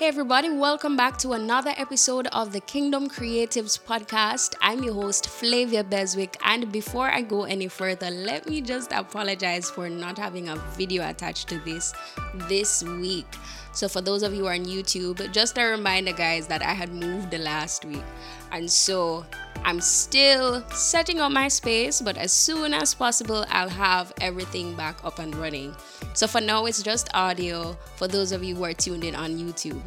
[0.00, 4.54] Hey, everybody, welcome back to another episode of the Kingdom Creatives podcast.
[4.62, 6.38] I'm your host, Flavia Beswick.
[6.42, 11.06] And before I go any further, let me just apologize for not having a video
[11.06, 11.92] attached to this
[12.48, 13.26] this week.
[13.72, 16.72] So, for those of you who are on YouTube, just a reminder, guys, that I
[16.72, 18.02] had moved last week.
[18.52, 19.26] And so
[19.64, 25.04] I'm still setting up my space, but as soon as possible, I'll have everything back
[25.04, 25.74] up and running.
[26.14, 29.30] So for now, it's just audio for those of you who are tuned in on
[29.30, 29.82] YouTube.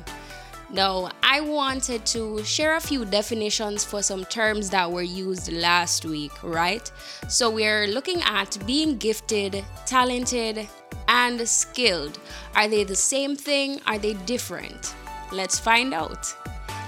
[0.72, 6.04] Now, I wanted to share a few definitions for some terms that were used last
[6.04, 6.92] week, right?
[7.28, 10.68] So, we're looking at being gifted, talented,
[11.08, 12.18] and skilled.
[12.56, 13.82] Are they the same thing?
[13.86, 14.96] Are they different?
[15.32, 16.36] Let's find out.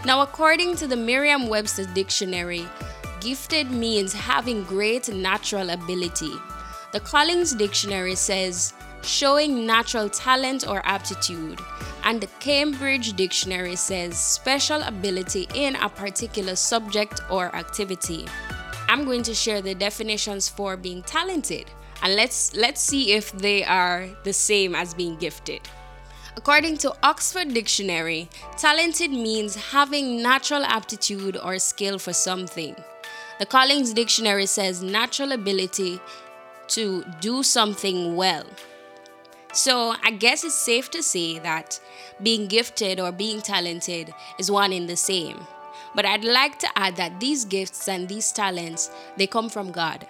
[0.05, 2.67] Now, according to the Merriam Webster Dictionary,
[3.21, 6.31] gifted means having great natural ability.
[6.93, 11.59] The Collins Dictionary says showing natural talent or aptitude.
[12.03, 18.27] And the Cambridge Dictionary says special ability in a particular subject or activity.
[18.87, 21.65] I'm going to share the definitions for being talented
[22.03, 25.61] and let's let's see if they are the same as being gifted.
[26.37, 32.75] According to Oxford Dictionary, talented means having natural aptitude or skill for something.
[33.39, 35.99] The Collins Dictionary says natural ability
[36.69, 38.45] to do something well.
[39.53, 41.79] So I guess it's safe to say that
[42.21, 45.39] being gifted or being talented is one in the same.
[45.95, 50.05] But I'd like to add that these gifts and these talents, they come from God,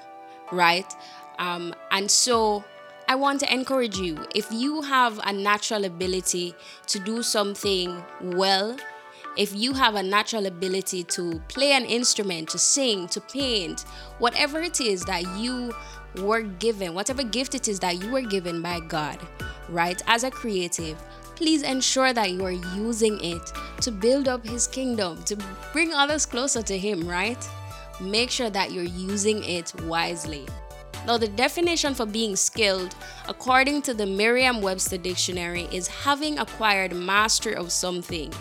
[0.52, 0.92] right?
[1.38, 2.64] Um, and so
[3.08, 6.56] I want to encourage you if you have a natural ability
[6.88, 8.78] to do something well,
[9.38, 13.82] if you have a natural ability to play an instrument, to sing, to paint,
[14.18, 15.72] whatever it is that you
[16.18, 19.20] were given, whatever gift it is that you were given by God,
[19.70, 20.98] right, as a creative,
[21.36, 25.38] please ensure that you are using it to build up His kingdom, to
[25.74, 27.48] bring others closer to Him, right?
[28.02, 30.48] Make sure that you're using it wisely.
[31.06, 32.96] Now, the definition for being skilled,
[33.28, 38.34] according to the Merriam Webster Dictionary, is having acquired mastery of something.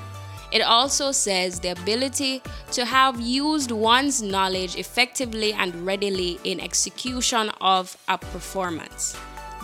[0.50, 2.40] It also says the ability
[2.72, 9.14] to have used one's knowledge effectively and readily in execution of a performance.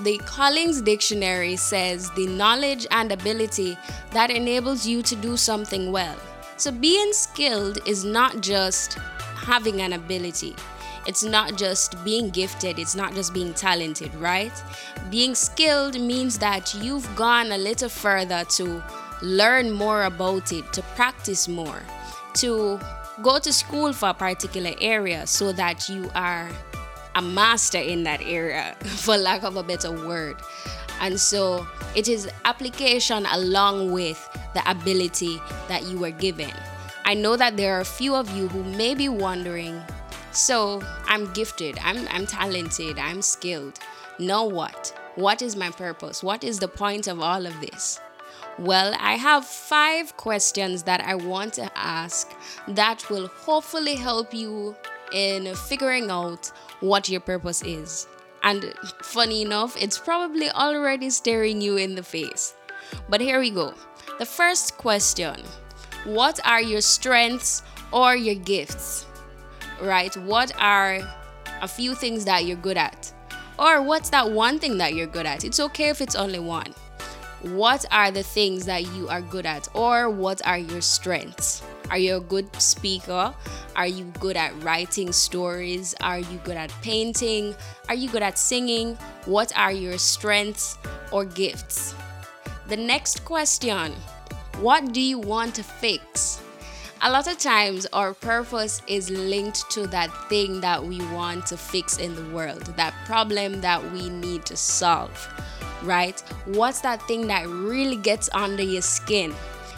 [0.00, 3.78] The Collins Dictionary says the knowledge and ability
[4.10, 6.16] that enables you to do something well.
[6.58, 8.94] So, being skilled is not just
[9.36, 10.54] having an ability,
[11.06, 14.52] it's not just being gifted, it's not just being talented, right?
[15.10, 18.82] Being skilled means that you've gone a little further to
[19.22, 21.82] learn more about it, to practice more,
[22.34, 22.78] to
[23.22, 26.48] go to school for a particular area so that you are
[27.14, 30.36] a master in that area, for lack of a better word.
[31.00, 36.52] And so it is application along with the ability that you were given.
[37.04, 39.82] I know that there are a few of you who may be wondering
[40.32, 43.78] so I'm gifted, I'm, I'm talented, I'm skilled.
[44.18, 44.96] Now what?
[45.16, 46.22] What is my purpose?
[46.22, 47.98] What is the point of all of this?
[48.58, 52.30] Well, I have five questions that I want to ask
[52.68, 54.76] that will hopefully help you
[55.12, 58.06] in figuring out what your purpose is.
[58.42, 62.54] And funny enough, it's probably already staring you in the face.
[63.08, 63.74] But here we go.
[64.18, 65.36] The first question
[66.04, 67.62] What are your strengths
[67.92, 69.06] or your gifts?
[69.82, 70.14] Right?
[70.16, 71.00] What are
[71.60, 73.12] a few things that you're good at?
[73.58, 75.44] Or what's that one thing that you're good at?
[75.44, 76.74] It's okay if it's only one.
[77.42, 79.68] What are the things that you are good at?
[79.74, 81.62] Or what are your strengths?
[81.91, 83.34] Are you a good speaker?
[83.76, 85.94] Are you good at writing stories?
[86.00, 87.54] Are you good at painting?
[87.88, 88.94] Are you good at singing?
[89.24, 90.78] What are your strengths
[91.10, 91.94] or gifts?
[92.68, 93.92] The next question
[94.60, 96.41] What do you want to fix?
[97.02, 101.56] A lot of times our purpose is linked to that thing that we want to
[101.56, 105.28] fix in the world, that problem that we need to solve,
[105.82, 106.20] right?
[106.44, 109.34] What's that thing that really gets under your skin?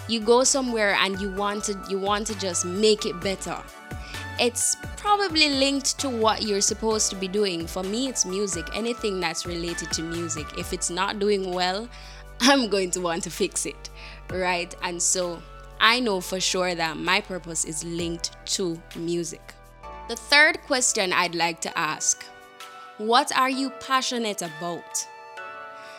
[0.09, 3.57] You go somewhere and you want to you want to just make it better.
[4.41, 7.69] It's probably linked to what you're supposed to be doing.
[7.69, 8.67] For me, it's music.
[8.75, 10.59] Anything that's related to music.
[10.59, 11.89] If it's not doing well,
[12.41, 13.91] I'm going to want to fix it,
[14.33, 14.75] right?
[14.83, 15.41] And so
[15.85, 19.53] I know for sure that my purpose is linked to music.
[20.09, 22.23] The third question I'd like to ask
[22.99, 25.09] What are you passionate about?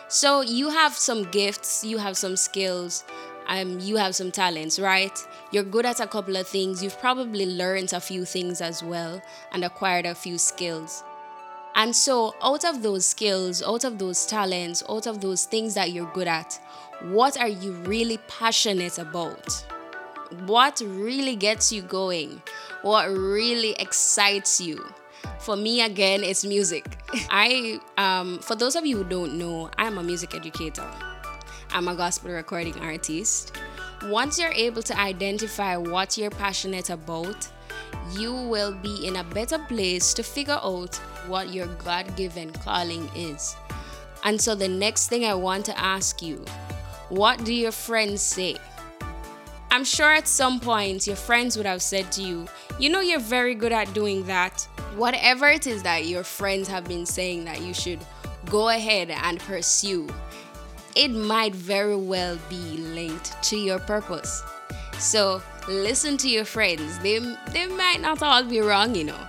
[0.08, 3.04] So, you have some gifts, you have some skills,
[3.46, 5.12] um, you have some talents, right?
[5.50, 6.82] You're good at a couple of things.
[6.82, 9.20] You've probably learned a few things as well
[9.52, 11.04] and acquired a few skills.
[11.74, 15.92] And so, out of those skills, out of those talents, out of those things that
[15.92, 16.58] you're good at,
[17.02, 19.66] what are you really passionate about?
[20.46, 22.42] What really gets you going?
[22.82, 24.84] What really excites you?
[25.38, 26.84] For me, again, it's music.
[27.30, 30.86] I, um, for those of you who don't know, I'm a music educator.
[31.70, 33.56] I'm a gospel recording artist.
[34.04, 37.48] Once you're able to identify what you're passionate about,
[38.12, 40.96] you will be in a better place to figure out
[41.26, 43.56] what your God given calling is.
[44.24, 46.44] And so, the next thing I want to ask you
[47.10, 48.56] what do your friends say?
[49.74, 52.46] I'm sure at some point your friends would have said to you,
[52.78, 54.60] You know, you're very good at doing that.
[54.94, 57.98] Whatever it is that your friends have been saying that you should
[58.46, 60.06] go ahead and pursue,
[60.94, 64.44] it might very well be linked to your purpose.
[65.00, 66.96] So, listen to your friends.
[67.00, 67.18] They,
[67.50, 69.28] they might not all be wrong, you know.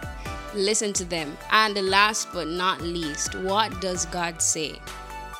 [0.54, 1.36] Listen to them.
[1.52, 4.80] And last but not least, what does God say?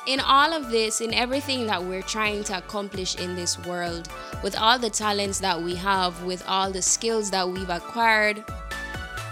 [0.06, 4.08] In all of this, in everything that we're trying to accomplish in this world,
[4.40, 8.44] with all the talents that we have, with all the skills that we've acquired,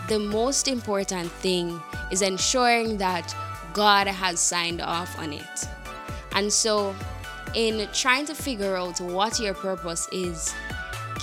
[0.09, 1.81] the most important thing
[2.11, 3.35] is ensuring that
[3.73, 5.69] God has signed off on it.
[6.33, 6.93] And so,
[7.55, 10.53] in trying to figure out what your purpose is,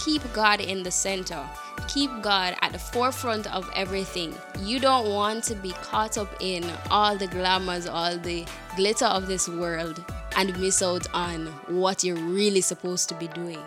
[0.05, 1.45] keep God in the center.
[1.93, 4.33] Keep God at the forefront of everything.
[4.61, 8.45] You don't want to be caught up in all the glamours, all the
[8.77, 10.01] glitter of this world,
[10.37, 13.59] and miss out on what you're really supposed to be doing.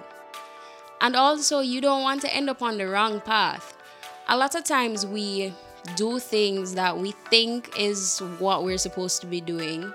[1.03, 3.77] And also, you don't want to end up on the wrong path.
[4.29, 5.53] A lot of times, we
[5.95, 9.93] do things that we think is what we're supposed to be doing,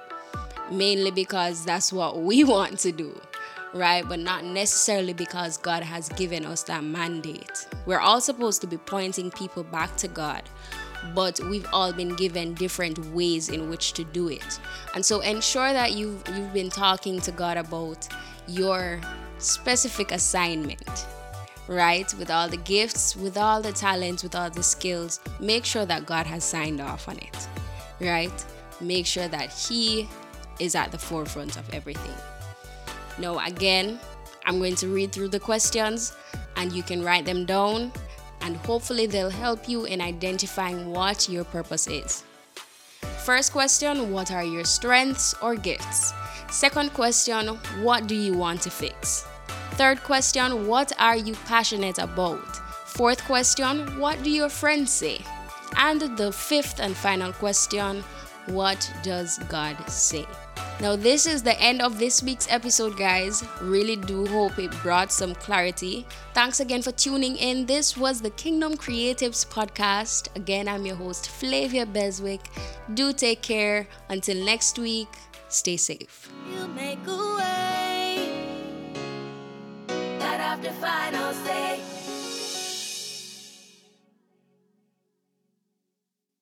[0.72, 3.20] mainly because that's what we want to do
[3.74, 4.08] right?
[4.08, 7.68] But not necessarily because God has given us that mandate.
[7.86, 10.44] We're all supposed to be pointing people back to God,
[11.14, 14.60] but we've all been given different ways in which to do it.
[14.96, 18.08] And so ensure that you've you've been talking to God about
[18.48, 19.00] your
[19.38, 21.06] specific assignment.
[21.68, 25.86] Right, with all the gifts, with all the talents, with all the skills, make sure
[25.86, 27.48] that God has signed off on it.
[28.02, 28.34] Right?
[28.82, 30.10] Make sure that He
[30.60, 32.16] is at the forefront of everything.
[33.20, 34.00] Now, again,
[34.46, 36.14] I'm going to read through the questions
[36.56, 37.92] and you can write them down,
[38.42, 42.24] and hopefully, they'll help you in identifying what your purpose is.
[43.24, 46.14] First question What are your strengths or gifts?
[46.50, 47.48] Second question
[47.82, 49.26] What do you want to fix?
[49.74, 52.56] Third question What are you passionate about?
[52.88, 55.22] Fourth question What do your friends say?
[55.78, 58.04] And the fifth and final question
[58.48, 60.26] What does God say?
[60.82, 63.44] Now, this is the end of this week's episode, guys.
[63.62, 66.06] Really do hope it brought some clarity.
[66.34, 67.66] Thanks again for tuning in.
[67.66, 70.34] This was the Kingdom Creatives podcast.
[70.38, 72.40] Again, I'm your host, Flavia Beswick.
[72.94, 73.90] Do take care.
[74.08, 75.10] Until next week,
[75.50, 76.32] stay safe.
[76.50, 76.70] You